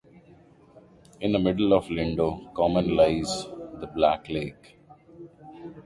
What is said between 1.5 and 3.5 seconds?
of Lindow Common lies